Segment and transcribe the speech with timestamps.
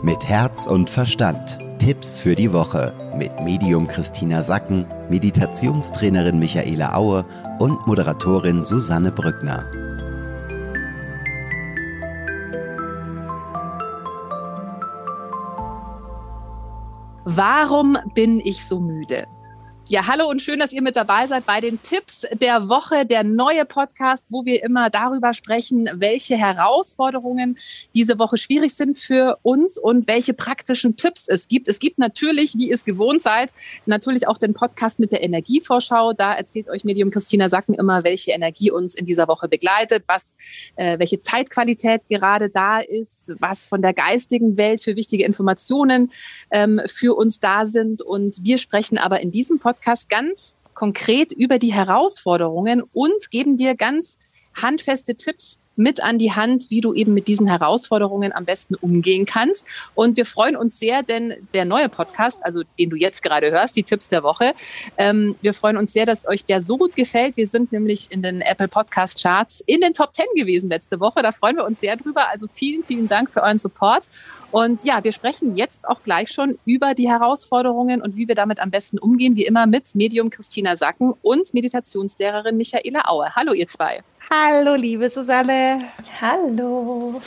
[0.00, 1.58] Mit Herz und Verstand.
[1.80, 7.24] Tipps für die Woche mit Medium Christina Sacken, Meditationstrainerin Michaela Aue
[7.58, 9.64] und Moderatorin Susanne Brückner.
[17.24, 19.26] Warum bin ich so müde?
[19.90, 23.24] Ja, hallo und schön, dass ihr mit dabei seid bei den Tipps der Woche, der
[23.24, 27.56] neue Podcast, wo wir immer darüber sprechen, welche Herausforderungen
[27.94, 31.68] diese Woche schwierig sind für uns und welche praktischen Tipps es gibt.
[31.68, 33.48] Es gibt natürlich, wie ihr es gewohnt seid,
[33.86, 36.12] natürlich auch den Podcast mit der Energievorschau.
[36.12, 40.34] Da erzählt euch Medium Christina Sacken immer, welche Energie uns in dieser Woche begleitet, was,
[40.76, 46.12] äh, welche Zeitqualität gerade da ist, was von der geistigen Welt für wichtige Informationen
[46.50, 48.02] ähm, für uns da sind.
[48.02, 53.56] Und wir sprechen aber in diesem Podcast Podcast ganz konkret über die Herausforderungen und geben
[53.56, 54.16] dir ganz
[54.62, 59.24] handfeste Tipps, mit an die Hand, wie du eben mit diesen Herausforderungen am besten umgehen
[59.24, 59.66] kannst.
[59.94, 63.76] Und wir freuen uns sehr, denn der neue Podcast, also den du jetzt gerade hörst,
[63.76, 64.52] die Tipps der Woche,
[64.96, 67.36] ähm, wir freuen uns sehr, dass euch der so gut gefällt.
[67.36, 71.22] Wir sind nämlich in den Apple Podcast Charts in den Top 10 gewesen letzte Woche.
[71.22, 72.28] Da freuen wir uns sehr drüber.
[72.28, 74.08] Also vielen, vielen Dank für euren Support.
[74.50, 78.58] Und ja, wir sprechen jetzt auch gleich schon über die Herausforderungen und wie wir damit
[78.58, 83.36] am besten umgehen, wie immer mit Medium Christina Sacken und Meditationslehrerin Michaela Aue.
[83.36, 84.02] Hallo, ihr zwei.
[84.30, 85.88] Hallo, liebe Susanne.
[86.20, 87.18] Hallo.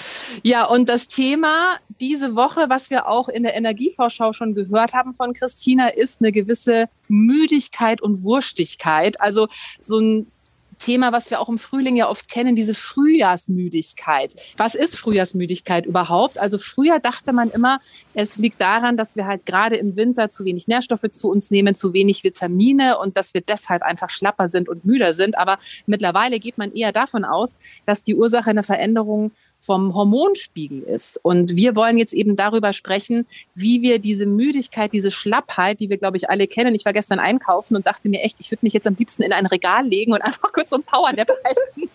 [0.44, 5.16] Ja, und das Thema diese Woche, was wir auch in der Energievorschau schon gehört haben
[5.16, 9.20] von Christina, ist eine gewisse Müdigkeit und Wurstigkeit.
[9.20, 9.48] Also
[9.80, 10.28] so ein
[10.82, 14.34] Thema, was wir auch im Frühling ja oft kennen, diese Frühjahrsmüdigkeit.
[14.58, 16.40] Was ist Frühjahrsmüdigkeit überhaupt?
[16.40, 17.80] Also früher dachte man immer,
[18.14, 21.76] es liegt daran, dass wir halt gerade im Winter zu wenig Nährstoffe zu uns nehmen,
[21.76, 25.38] zu wenig Vitamine und dass wir deshalb einfach schlapper sind und müder sind.
[25.38, 31.20] Aber mittlerweile geht man eher davon aus, dass die Ursache eine Veränderung vom Hormonspiegel ist.
[31.22, 35.98] Und wir wollen jetzt eben darüber sprechen, wie wir diese Müdigkeit, diese Schlappheit, die wir,
[35.98, 36.74] glaube ich, alle kennen.
[36.74, 39.32] Ich war gestern einkaufen und dachte mir echt, ich würde mich jetzt am liebsten in
[39.32, 41.90] ein Regal legen und einfach kurz so ein Powernap halten.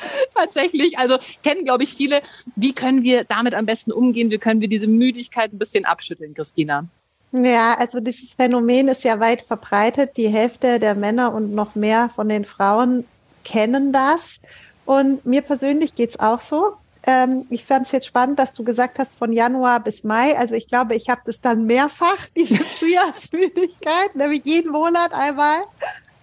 [0.34, 2.20] Tatsächlich, also kennen, glaube ich, viele.
[2.56, 4.30] Wie können wir damit am besten umgehen?
[4.30, 6.86] Wie können wir diese Müdigkeit ein bisschen abschütteln, Christina?
[7.32, 10.16] Ja, also dieses Phänomen ist ja weit verbreitet.
[10.18, 13.06] Die Hälfte der Männer und noch mehr von den Frauen
[13.44, 14.40] kennen das.
[14.84, 16.76] Und mir persönlich geht es auch so.
[17.06, 20.36] Ähm, ich fand es jetzt spannend, dass du gesagt hast, von Januar bis Mai.
[20.36, 25.60] Also ich glaube, ich habe das dann mehrfach, diese Frühjahrsmüdigkeit, nämlich jeden Monat einmal.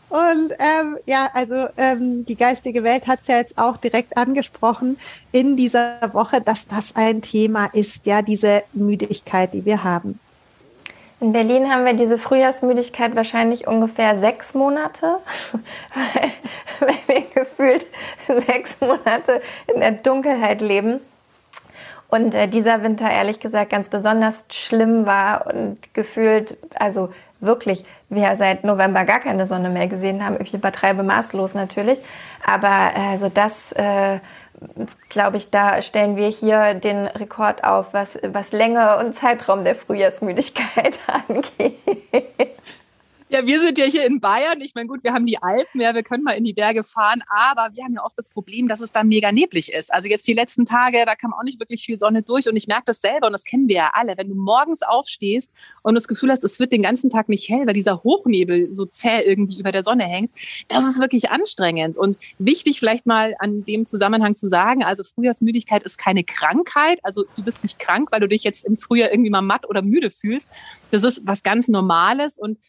[0.10, 4.98] Und ähm, ja, also ähm, die geistige Welt hat es ja jetzt auch direkt angesprochen
[5.32, 10.20] in dieser Woche, dass das ein Thema ist, ja, diese Müdigkeit, die wir haben.
[11.22, 15.20] In Berlin haben wir diese Frühjahrsmüdigkeit wahrscheinlich ungefähr sechs Monate,
[16.80, 17.86] weil wir gefühlt
[18.48, 19.42] sechs Monate
[19.74, 21.00] in der Dunkelheit leben.
[22.10, 28.36] Und äh, dieser Winter ehrlich gesagt ganz besonders schlimm war und gefühlt, also wirklich, wir
[28.36, 30.38] seit November gar keine Sonne mehr gesehen haben.
[30.42, 32.00] Ich übertreibe maßlos natürlich.
[32.46, 34.20] Aber also das äh,
[35.10, 39.76] glaube ich, da stellen wir hier den Rekord auf, was, was Länge und Zeitraum der
[39.76, 41.80] Frühjahrsmüdigkeit angeht.
[43.36, 44.62] Ja, wir sind ja hier in Bayern.
[44.62, 47.22] Ich meine, gut, wir haben die Alpen, ja, wir können mal in die Berge fahren,
[47.28, 49.94] aber wir haben ja oft das Problem, dass es da mega neblig ist.
[49.94, 52.68] Also jetzt die letzten Tage, da kam auch nicht wirklich viel Sonne durch und ich
[52.68, 54.14] merke das selber und das kennen wir ja alle.
[54.16, 57.68] Wenn du morgens aufstehst und das Gefühl hast, es wird den ganzen Tag nicht hell,
[57.68, 60.32] weil dieser Hochnebel so zäh irgendwie über der Sonne hängt,
[60.70, 61.98] das ist wirklich anstrengend.
[61.98, 67.00] Und wichtig vielleicht mal an dem Zusammenhang zu sagen, also Frühjahrsmüdigkeit ist keine Krankheit.
[67.04, 69.82] Also du bist nicht krank, weil du dich jetzt im Frühjahr irgendwie mal matt oder
[69.82, 70.56] müde fühlst.
[70.92, 72.60] Das ist was ganz Normales und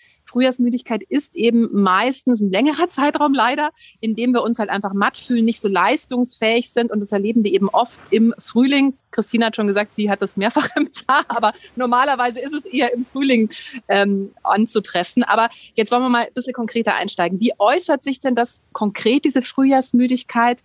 [0.56, 5.19] Frühjahrsmüdigkeit ist eben meistens ein längerer Zeitraum leider, in dem wir uns halt einfach matt
[5.19, 6.91] fühlen, nicht so leistungsfähig sind.
[6.91, 8.95] Und das erleben wir eben oft im Frühling.
[9.11, 12.93] Christina hat schon gesagt, sie hat das mehrfach im Jahr, aber normalerweise ist es eher
[12.93, 13.50] im Frühling
[13.89, 15.22] ähm, anzutreffen.
[15.22, 17.41] Aber jetzt wollen wir mal ein bisschen konkreter einsteigen.
[17.41, 20.62] Wie äußert sich denn das konkret, diese Frühjahrsmüdigkeit?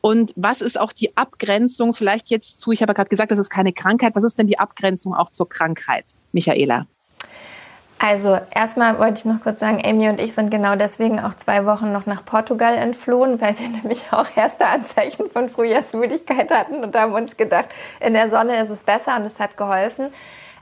[0.00, 3.38] Und was ist auch die Abgrenzung vielleicht jetzt zu, ich habe ja gerade gesagt, das
[3.38, 6.88] ist keine Krankheit, was ist denn die Abgrenzung auch zur Krankheit, Michaela?
[8.04, 11.64] Also erstmal wollte ich noch kurz sagen, Amy und ich sind genau deswegen auch zwei
[11.66, 16.96] Wochen noch nach Portugal entflohen, weil wir nämlich auch erste Anzeichen von Frühjahrsmüdigkeit hatten und
[16.96, 17.66] haben uns gedacht,
[18.00, 20.12] in der Sonne ist es besser und es hat geholfen.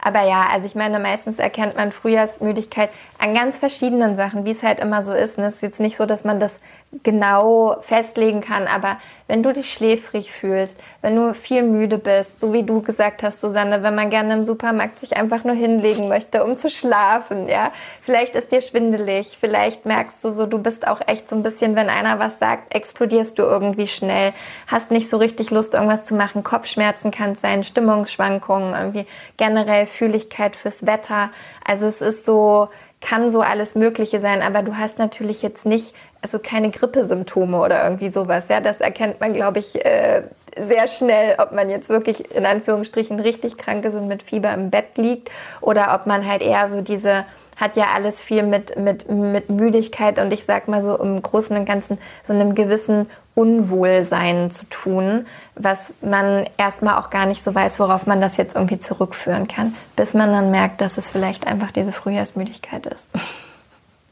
[0.02, 4.62] Aber ja, also ich meine, meistens erkennt man Frühjahrsmüdigkeit an ganz verschiedenen Sachen, wie es
[4.62, 5.38] halt immer so ist.
[5.38, 6.60] Und es ist jetzt nicht so, dass man das
[7.04, 8.66] genau festlegen kann.
[8.66, 8.98] Aber
[9.28, 13.40] wenn du dich schläfrig fühlst, wenn du viel müde bist, so wie du gesagt hast,
[13.40, 17.70] Susanne, wenn man gerne im Supermarkt sich einfach nur hinlegen möchte, um zu schlafen, ja,
[18.02, 21.76] vielleicht ist dir schwindelig, vielleicht merkst du so, du bist auch echt so ein bisschen,
[21.76, 24.32] wenn einer was sagt, explodierst du irgendwie schnell,
[24.66, 29.86] hast nicht so richtig Lust, irgendwas zu machen, Kopfschmerzen kann es sein, Stimmungsschwankungen, irgendwie generell
[29.86, 31.30] Fühligkeit fürs Wetter.
[31.64, 32.68] Also es ist so,
[33.00, 37.82] kann so alles Mögliche sein, aber du hast natürlich jetzt nicht, also keine Grippesymptome oder
[37.84, 38.46] irgendwie sowas.
[38.48, 40.22] Ja, das erkennt man, glaube ich, äh,
[40.56, 44.70] sehr schnell, ob man jetzt wirklich in Anführungsstrichen richtig krank ist und mit Fieber im
[44.70, 45.30] Bett liegt
[45.60, 47.24] oder ob man halt eher so diese
[47.56, 51.54] hat ja alles viel mit, mit, mit Müdigkeit und ich sag mal so im Großen
[51.54, 55.26] und Ganzen so einem gewissen Unwohlsein zu tun,
[55.56, 59.74] was man erstmal auch gar nicht so weiß, worauf man das jetzt irgendwie zurückführen kann,
[59.94, 63.06] bis man dann merkt, dass es vielleicht einfach diese Frühjahrsmüdigkeit ist.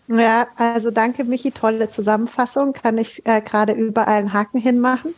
[0.09, 2.73] Ja, also danke, Michi, tolle Zusammenfassung.
[2.73, 5.15] Kann ich äh, gerade überall einen Haken hinmachen.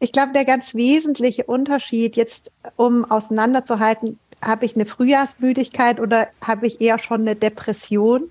[0.00, 6.66] Ich glaube, der ganz wesentliche Unterschied jetzt, um auseinanderzuhalten, habe ich eine Frühjahrsmüdigkeit oder habe
[6.66, 8.30] ich eher schon eine Depression,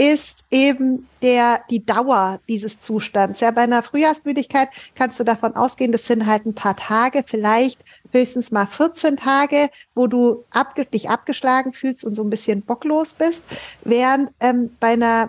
[0.00, 3.40] ist eben der, die Dauer dieses Zustands.
[3.40, 7.84] Ja, bei einer Frühjahrsmüdigkeit kannst du davon ausgehen, das sind halt ein paar Tage, vielleicht
[8.10, 13.12] höchstens mal 14 Tage, wo du abge dich abgeschlagen fühlst und so ein bisschen bocklos
[13.12, 13.44] bist,
[13.84, 15.28] während ähm, bei einer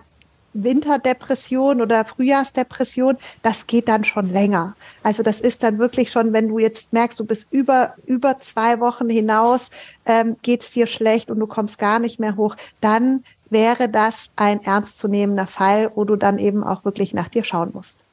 [0.54, 4.76] Winterdepression oder Frühjahrsdepression, das geht dann schon länger.
[5.04, 8.80] Also das ist dann wirklich schon, wenn du jetzt merkst, du bist über, über zwei
[8.80, 9.70] Wochen hinaus,
[10.06, 14.30] ähm, geht es dir schlecht und du kommst gar nicht mehr hoch, dann wäre das
[14.36, 18.04] ein ernstzunehmender Fall, wo du dann eben auch wirklich nach dir schauen musst.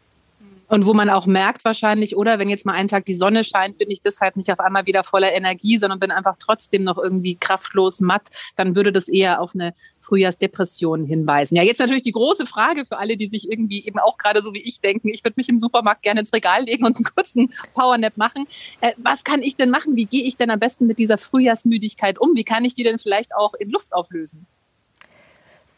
[0.69, 3.79] Und wo man auch merkt wahrscheinlich, oder wenn jetzt mal einen Tag die Sonne scheint,
[3.79, 7.37] bin ich deshalb nicht auf einmal wieder voller Energie, sondern bin einfach trotzdem noch irgendwie
[7.37, 11.56] kraftlos, matt, dann würde das eher auf eine Frühjahrsdepression hinweisen.
[11.56, 14.53] Ja, jetzt natürlich die große Frage für alle, die sich irgendwie eben auch gerade so
[14.53, 17.53] wie ich denken, ich würde mich im Supermarkt gerne ins Regal legen und einen kurzen
[17.75, 18.47] Powernap machen.
[18.81, 19.97] Äh, was kann ich denn machen?
[19.97, 22.35] Wie gehe ich denn am besten mit dieser Frühjahrsmüdigkeit um?
[22.35, 24.47] Wie kann ich die denn vielleicht auch in Luft auflösen?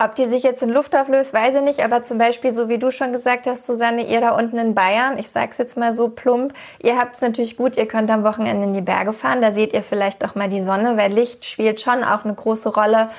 [0.02, 2.79] Ob die sich jetzt in Luft auflöst, weiß ich nicht, aber zum Beispiel, so wie
[2.79, 6.08] du schon gesagt hast, Susanne, ihr da unten in Bayern, ich sag's jetzt mal so
[6.08, 9.52] plump, ihr habt es natürlich gut, ihr könnt am Wochenende in die Berge fahren, da
[9.52, 13.11] seht ihr vielleicht auch mal die Sonne, weil Licht spielt schon auch eine große Rolle,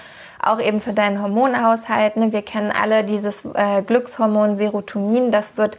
[0.42, 2.18] auch eben für deinen Hormonhaushalt.
[2.18, 2.32] Ne?
[2.32, 5.78] Wir kennen alle dieses äh, Glückshormon Serotonin, das wird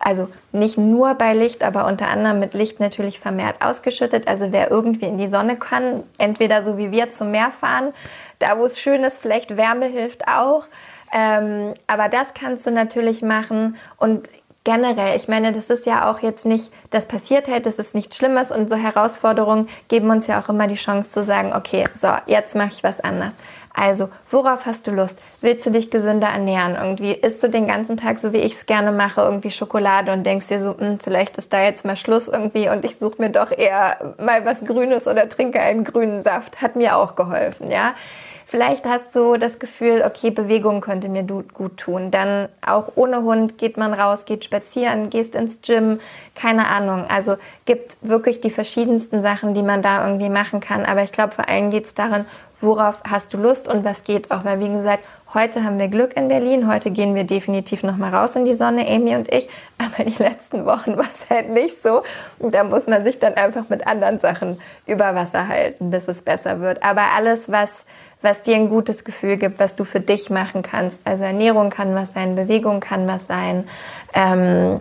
[0.00, 4.28] also nicht nur bei Licht, aber unter anderem mit Licht natürlich vermehrt ausgeschüttet.
[4.28, 7.92] Also wer irgendwie in die Sonne kann, entweder so wie wir zum Meer fahren,
[8.38, 10.64] da wo es schön ist, vielleicht Wärme hilft auch.
[11.12, 14.28] Ähm, aber das kannst du natürlich machen und
[14.64, 18.18] generell, ich meine, das ist ja auch jetzt nicht, das passiert halt, das ist nichts
[18.18, 22.08] Schlimmes und so Herausforderungen geben uns ja auch immer die Chance zu sagen, okay, so,
[22.26, 23.32] jetzt mache ich was anders.
[23.72, 25.16] Also, worauf hast du Lust?
[25.40, 26.74] Willst du dich gesünder ernähren?
[26.74, 30.26] Irgendwie isst du den ganzen Tag, so wie ich es gerne mache, irgendwie Schokolade und
[30.26, 33.30] denkst dir so, hm, vielleicht ist da jetzt mal Schluss irgendwie und ich suche mir
[33.30, 36.60] doch eher mal was Grünes oder trinke einen grünen Saft.
[36.60, 37.94] Hat mir auch geholfen, ja.
[38.50, 42.10] Vielleicht hast du das Gefühl, okay, Bewegung könnte mir gut tun.
[42.10, 46.00] Dann auch ohne Hund geht man raus, geht spazieren, gehst ins Gym,
[46.34, 47.04] keine Ahnung.
[47.10, 47.36] Also
[47.66, 50.86] gibt wirklich die verschiedensten Sachen, die man da irgendwie machen kann.
[50.86, 52.24] Aber ich glaube, vor allem geht es darin,
[52.62, 54.46] worauf hast du Lust und was geht auch.
[54.46, 55.04] Weil wie gesagt,
[55.34, 58.88] heute haben wir Glück in Berlin, heute gehen wir definitiv nochmal raus in die Sonne,
[58.88, 59.46] Amy und ich.
[59.76, 62.02] Aber die letzten Wochen war es halt nicht so.
[62.38, 66.22] Und da muss man sich dann einfach mit anderen Sachen über Wasser halten, bis es
[66.22, 66.82] besser wird.
[66.82, 67.84] Aber alles, was
[68.22, 71.00] was dir ein gutes Gefühl gibt, was du für dich machen kannst.
[71.04, 73.68] Also Ernährung kann was sein, Bewegung kann was sein.
[74.12, 74.80] Ähm,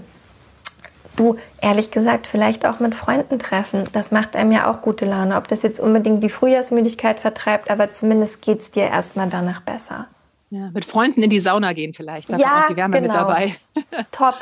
[1.16, 3.84] du, ehrlich gesagt, vielleicht auch mit Freunden treffen.
[3.94, 5.38] Das macht einem ja auch gute Laune.
[5.38, 10.08] Ob das jetzt unbedingt die Frühjahrsmüdigkeit vertreibt, aber zumindest geht es dir erstmal danach besser.
[10.50, 12.32] Ja, mit Freunden in die Sauna gehen vielleicht.
[12.32, 13.14] Da ja, auch die Wärme genau.
[13.14, 13.56] mit dabei.
[14.12, 14.36] Top.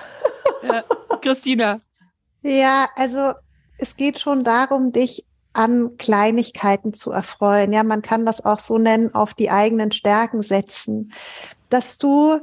[0.63, 0.83] ja,
[1.21, 1.79] Christina.
[2.43, 3.33] Ja, also
[3.79, 5.25] es geht schon darum, dich
[5.55, 7.71] an Kleinigkeiten zu erfreuen.
[7.71, 11.11] Ja, man kann das auch so nennen, auf die eigenen Stärken setzen.
[11.69, 12.39] Dass du,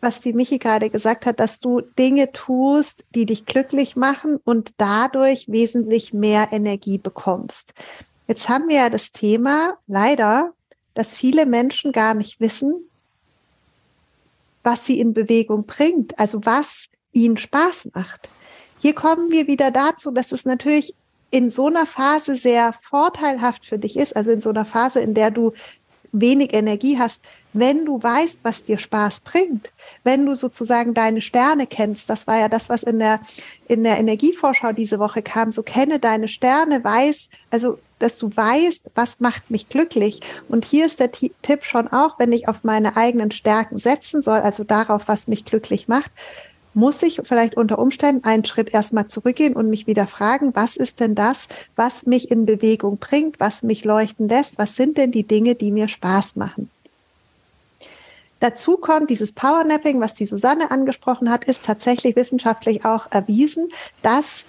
[0.00, 4.72] was die Michi gerade gesagt hat, dass du Dinge tust, die dich glücklich machen und
[4.78, 7.74] dadurch wesentlich mehr Energie bekommst.
[8.26, 10.52] Jetzt haben wir ja das Thema, leider,
[10.94, 12.74] dass viele Menschen gar nicht wissen,
[14.62, 18.28] was sie in Bewegung bringt, also was ihnen Spaß macht.
[18.80, 20.94] Hier kommen wir wieder dazu, dass es natürlich
[21.30, 25.14] in so einer Phase sehr vorteilhaft für dich ist, also in so einer Phase, in
[25.14, 25.52] der du
[26.12, 29.70] wenig Energie hast, wenn du weißt, was dir Spaß bringt,
[30.04, 33.20] wenn du sozusagen deine Sterne kennst, das war ja das, was in der,
[33.66, 38.92] in der Energievorschau diese Woche kam, so kenne deine Sterne, weiß, also dass du weißt,
[38.94, 40.20] was macht mich glücklich.
[40.48, 44.38] Und hier ist der Tipp schon auch, wenn ich auf meine eigenen Stärken setzen soll,
[44.38, 46.12] also darauf, was mich glücklich macht,
[46.74, 51.00] muss ich vielleicht unter Umständen einen Schritt erstmal zurückgehen und mich wieder fragen, was ist
[51.00, 55.24] denn das, was mich in Bewegung bringt, was mich leuchten lässt, was sind denn die
[55.24, 56.70] Dinge, die mir Spaß machen.
[58.40, 63.68] Dazu kommt dieses Powernapping, was die Susanne angesprochen hat, ist tatsächlich wissenschaftlich auch erwiesen,
[64.02, 64.44] dass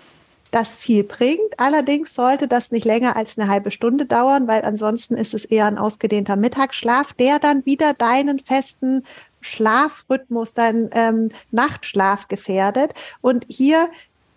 [0.52, 1.58] das viel bringt.
[1.58, 5.66] Allerdings sollte das nicht länger als eine halbe Stunde dauern, weil ansonsten ist es eher
[5.66, 9.04] ein ausgedehnter Mittagsschlaf, der dann wieder deinen festen
[9.42, 12.94] Schlafrhythmus, deinen ähm, Nachtschlaf gefährdet.
[13.22, 13.90] Und hier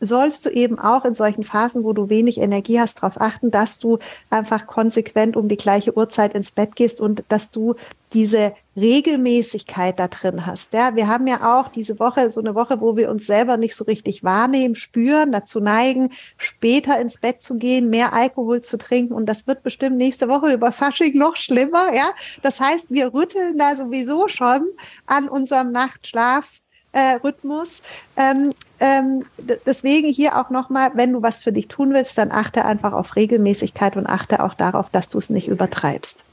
[0.03, 3.79] sollst du eben auch in solchen Phasen, wo du wenig Energie hast, darauf achten, dass
[3.79, 3.99] du
[4.31, 7.77] einfach konsequent um die gleiche Uhrzeit ins Bett gehst und dass du
[8.13, 10.73] diese Regelmäßigkeit da drin hast.
[10.73, 13.77] Ja, wir haben ja auch diese Woche so eine Woche, wo wir uns selber nicht
[13.77, 19.15] so richtig wahrnehmen, spüren, dazu neigen, später ins Bett zu gehen, mehr Alkohol zu trinken
[19.15, 21.95] und das wird bestimmt nächste Woche über Fasching noch schlimmer.
[21.95, 22.11] Ja,
[22.43, 24.63] das heißt, wir rütteln da sowieso schon
[25.07, 26.62] an unserem Nachtschlaf
[26.93, 27.83] äh, Rhythmus.
[28.17, 29.25] Ähm, ähm,
[29.67, 33.17] deswegen hier auch nochmal, wenn du was für dich tun willst, dann achte einfach auf
[33.17, 36.25] Regelmäßigkeit und achte auch darauf, dass du es nicht übertreibst.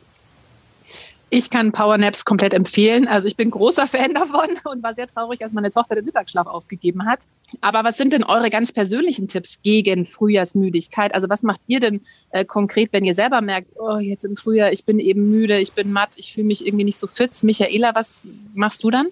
[1.32, 3.08] Ich kann Powernaps komplett empfehlen.
[3.08, 6.48] Also ich bin großer Fan davon und war sehr traurig, als meine Tochter den Mittagsschlaf
[6.48, 7.20] aufgegeben hat.
[7.62, 11.14] Aber was sind denn eure ganz persönlichen Tipps gegen Frühjahrsmüdigkeit?
[11.14, 12.02] Also was macht ihr denn
[12.32, 15.74] äh, konkret, wenn ihr selber merkt, oh, jetzt im Frühjahr, ich bin eben müde, ich
[15.74, 17.32] bin matt, ich fühle mich irgendwie nicht so fit.
[17.44, 19.10] Michaela, was machst du dann?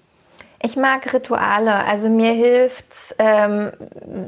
[0.62, 1.86] Ich mag Rituale.
[1.86, 2.86] Also mir hilft
[3.20, 3.72] ähm,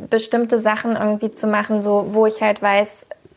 [0.09, 2.89] bestimmte Sachen irgendwie zu machen, so wo ich halt weiß,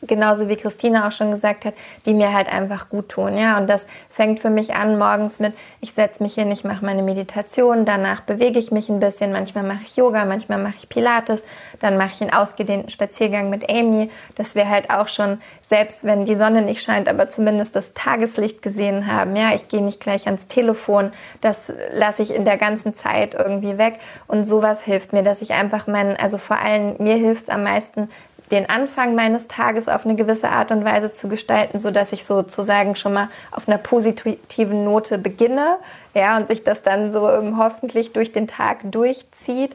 [0.02, 1.75] genauso wie Christina auch schon gesagt hat,
[2.06, 3.37] die mir halt einfach gut tun.
[3.37, 6.85] Ja, und das fängt für mich an morgens mit, ich setze mich hin, ich mache
[6.85, 10.88] meine Meditation, danach bewege ich mich ein bisschen, manchmal mache ich Yoga, manchmal mache ich
[10.88, 11.42] Pilates,
[11.80, 16.26] dann mache ich einen ausgedehnten Spaziergang mit Amy, dass wir halt auch schon, selbst wenn
[16.26, 19.37] die Sonne nicht scheint, aber zumindest das Tageslicht gesehen haben.
[19.37, 23.78] Ja, ich gehe nicht gleich ans Telefon, das lasse ich in der ganzen Zeit irgendwie
[23.78, 27.49] weg und sowas hilft mir, dass ich einfach meinen, also vor allem mir hilft es
[27.49, 28.09] am meisten,
[28.52, 32.25] den Anfang meines Tages auf eine gewisse Art und Weise zu gestalten, so dass ich
[32.25, 35.78] sozusagen schon mal auf einer positiven Note beginne,
[36.14, 39.75] ja, und sich das dann so hoffentlich durch den Tag durchzieht.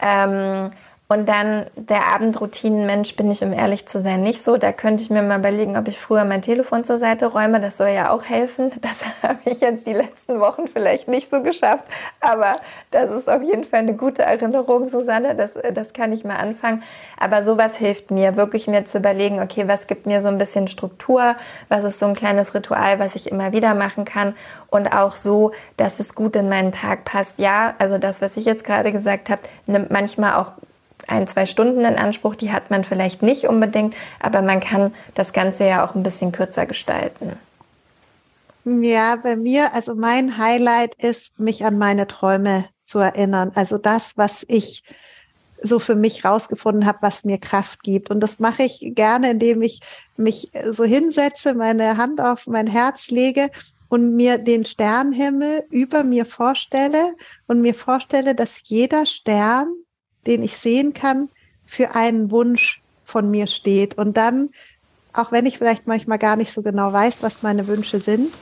[0.00, 0.70] Ähm,
[1.10, 4.58] und dann der Abendroutinenmensch bin ich, um ehrlich zu sein, nicht so.
[4.58, 7.60] Da könnte ich mir mal überlegen, ob ich früher mein Telefon zur Seite räume.
[7.60, 8.72] Das soll ja auch helfen.
[8.82, 11.84] Das habe ich jetzt die letzten Wochen vielleicht nicht so geschafft.
[12.20, 12.60] Aber
[12.90, 15.34] das ist auf jeden Fall eine gute Erinnerung, Susanne.
[15.34, 16.82] Das, das kann ich mal anfangen.
[17.18, 20.68] Aber sowas hilft mir, wirklich mir zu überlegen, okay, was gibt mir so ein bisschen
[20.68, 21.36] Struktur?
[21.68, 24.34] Was ist so ein kleines Ritual, was ich immer wieder machen kann?
[24.68, 27.38] Und auch so, dass es gut in meinen Tag passt.
[27.38, 30.52] Ja, also das, was ich jetzt gerade gesagt habe, nimmt manchmal auch
[31.06, 32.34] ein, zwei Stunden in Anspruch.
[32.34, 36.32] Die hat man vielleicht nicht unbedingt, aber man kann das Ganze ja auch ein bisschen
[36.32, 37.32] kürzer gestalten.
[38.64, 43.52] Ja, bei mir, also mein Highlight ist, mich an meine Träume zu erinnern.
[43.54, 44.82] Also das, was ich
[45.62, 48.10] so für mich rausgefunden habe, was mir Kraft gibt.
[48.10, 49.80] Und das mache ich gerne, indem ich
[50.16, 53.50] mich so hinsetze, meine Hand auf mein Herz lege
[53.88, 57.14] und mir den Sternhimmel über mir vorstelle
[57.46, 59.68] und mir vorstelle, dass jeder Stern
[60.28, 61.28] den ich sehen kann,
[61.66, 63.98] für einen Wunsch von mir steht.
[63.98, 64.50] Und dann,
[65.12, 68.32] auch wenn ich vielleicht manchmal gar nicht so genau weiß, was meine Wünsche sind,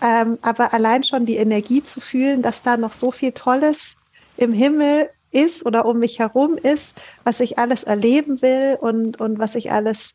[0.00, 3.96] ähm, aber allein schon die Energie zu fühlen, dass da noch so viel Tolles
[4.36, 9.38] im Himmel ist oder um mich herum ist, was ich alles erleben will und, und
[9.38, 10.14] was ich alles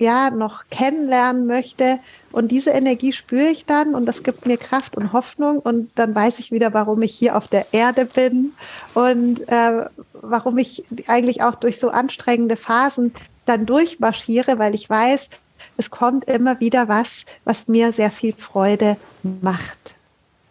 [0.00, 1.98] ja noch kennenlernen möchte.
[2.32, 5.58] Und diese Energie spüre ich dann und das gibt mir Kraft und Hoffnung.
[5.58, 8.52] Und dann weiß ich wieder, warum ich hier auf der Erde bin
[8.94, 13.14] und äh, warum ich eigentlich auch durch so anstrengende Phasen
[13.46, 15.30] dann durchmarschiere, weil ich weiß,
[15.76, 19.78] es kommt immer wieder was, was mir sehr viel Freude macht.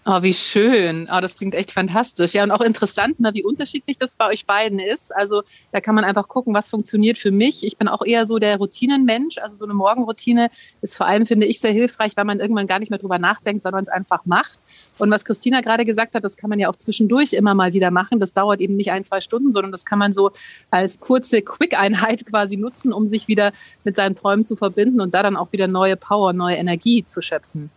[0.09, 1.09] Oh, wie schön.
[1.11, 2.31] Oh, das klingt echt fantastisch.
[2.31, 5.13] Ja, und auch interessant, ne, wie unterschiedlich das bei euch beiden ist.
[5.13, 7.65] Also da kann man einfach gucken, was funktioniert für mich.
[7.65, 9.37] Ich bin auch eher so der Routinenmensch.
[9.37, 10.49] Also so eine Morgenroutine
[10.81, 13.63] ist vor allem, finde ich, sehr hilfreich, weil man irgendwann gar nicht mehr drüber nachdenkt,
[13.63, 14.57] sondern es einfach macht.
[14.97, 17.91] Und was Christina gerade gesagt hat, das kann man ja auch zwischendurch immer mal wieder
[17.91, 18.21] machen.
[18.21, 20.31] Das dauert eben nicht ein, zwei Stunden, sondern das kann man so
[20.71, 23.51] als kurze Quick-Einheit quasi nutzen, um sich wieder
[23.83, 27.21] mit seinen Träumen zu verbinden und da dann auch wieder neue Power, neue Energie zu
[27.21, 27.71] schöpfen.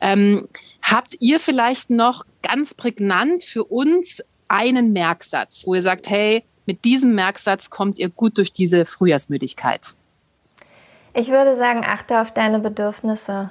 [0.00, 0.48] Ähm,
[0.90, 6.84] Habt ihr vielleicht noch ganz prägnant für uns einen Merksatz, wo ihr sagt, hey, mit
[6.84, 9.94] diesem Merksatz kommt ihr gut durch diese Frühjahrsmüdigkeit?
[11.12, 13.50] Ich würde sagen, achte auf deine Bedürfnisse.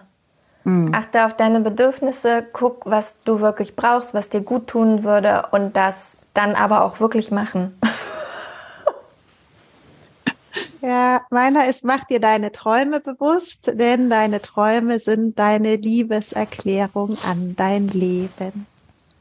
[0.64, 0.94] Mhm.
[0.96, 5.76] Achte auf deine Bedürfnisse, guck, was du wirklich brauchst, was dir gut tun würde und
[5.76, 5.96] das
[6.34, 7.78] dann aber auch wirklich machen.
[10.82, 17.56] Ja, meiner ist, mach dir deine Träume bewusst, denn deine Träume sind deine Liebeserklärung an
[17.56, 18.68] dein Leben.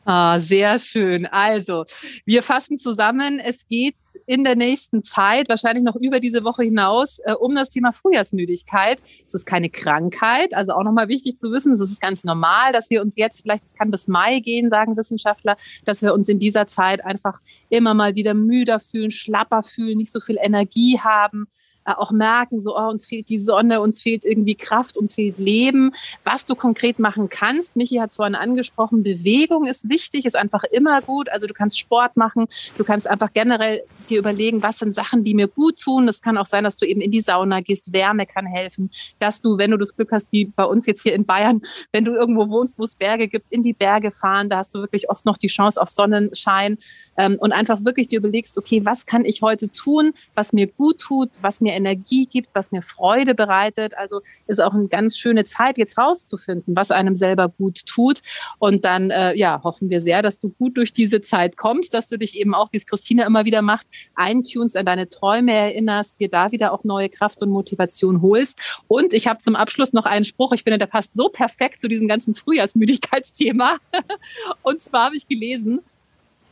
[0.08, 1.26] Ah, sehr schön.
[1.26, 1.84] Also,
[2.24, 3.40] wir fassen zusammen.
[3.40, 3.96] Es geht
[4.26, 9.00] in der nächsten Zeit, wahrscheinlich noch über diese Woche hinaus, äh, um das Thema Frühjahrsmüdigkeit.
[9.26, 12.88] Es ist keine Krankheit, also auch nochmal wichtig zu wissen, es ist ganz normal, dass
[12.88, 16.38] wir uns jetzt, vielleicht es kann bis Mai gehen, sagen Wissenschaftler, dass wir uns in
[16.38, 21.48] dieser Zeit einfach immer mal wieder müder fühlen, schlapper fühlen, nicht so viel Energie haben.
[21.86, 25.38] Äh, auch merken, so, oh, uns fehlt die Sonne, uns fehlt irgendwie Kraft, uns fehlt
[25.38, 25.92] Leben.
[26.24, 30.64] Was du konkret machen kannst, Michi hat es vorhin angesprochen, Bewegung ist wichtig, ist einfach
[30.64, 31.28] immer gut.
[31.28, 35.34] Also du kannst Sport machen, du kannst einfach generell dir überlegen, was sind Sachen, die
[35.34, 36.06] mir gut tun.
[36.06, 38.90] Das kann auch sein, dass du eben in die Sauna gehst, Wärme kann helfen,
[39.20, 41.62] dass du, wenn du das Glück hast, wie bei uns jetzt hier in Bayern,
[41.92, 44.80] wenn du irgendwo wohnst, wo es Berge gibt, in die Berge fahren, da hast du
[44.80, 46.78] wirklich oft noch die Chance auf Sonnenschein
[47.16, 50.98] ähm, und einfach wirklich dir überlegst, okay, was kann ich heute tun, was mir gut
[50.98, 53.96] tut, was mir Energie gibt, was mir Freude bereitet.
[53.96, 58.22] Also ist auch eine ganz schöne Zeit, jetzt rauszufinden, was einem selber gut tut.
[58.58, 62.08] Und dann, äh, ja, hoffen wir sehr, dass du gut durch diese Zeit kommst, dass
[62.08, 66.18] du dich eben auch, wie es Christina immer wieder macht, eintunst, an deine Träume erinnerst,
[66.20, 68.80] dir da wieder auch neue Kraft und Motivation holst.
[68.88, 71.88] Und ich habe zum Abschluss noch einen Spruch, ich finde, der passt so perfekt zu
[71.88, 73.76] diesem ganzen Frühjahrsmüdigkeitsthema.
[74.62, 75.80] und zwar habe ich gelesen,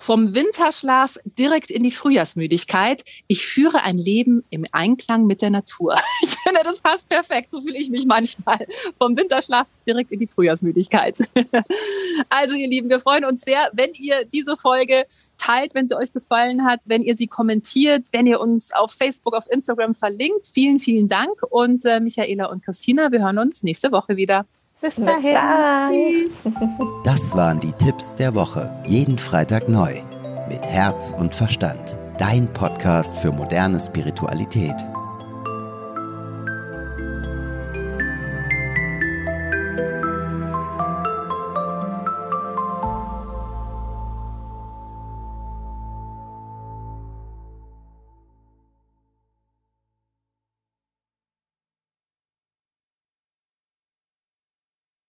[0.04, 3.02] vom Winterschlaf direkt in die Frühjahrsmüdigkeit.
[3.26, 5.96] Ich führe ein Leben im Einklang mit der Natur.
[6.22, 7.50] Ich finde, das passt perfekt.
[7.50, 8.66] So fühle ich mich manchmal.
[8.98, 11.18] Vom Winterschlaf direkt in die Frühjahrsmüdigkeit.
[12.28, 15.06] Also, ihr Lieben, wir freuen uns sehr, wenn ihr diese Folge
[15.38, 19.34] teilt, wenn sie euch gefallen hat, wenn ihr sie kommentiert, wenn ihr uns auf Facebook,
[19.34, 20.46] auf Instagram verlinkt.
[20.52, 21.42] Vielen, vielen Dank.
[21.48, 24.46] Und äh, Michaela und Christina, wir hören uns nächste Woche wieder.
[24.84, 26.30] Bis dahin.
[27.04, 28.70] Das waren die Tipps der Woche.
[28.84, 29.94] Jeden Freitag neu.
[30.46, 31.96] Mit Herz und Verstand.
[32.18, 34.74] Dein Podcast für moderne Spiritualität.